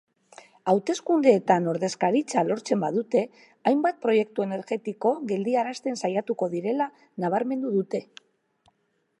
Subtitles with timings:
[0.71, 3.23] Hauteskundeetan ordezkaritza lortzen badute,
[3.73, 6.89] hainbat proiektu energetiko geldiarazten saiatuko direla
[7.27, 8.07] nabarmendu dute.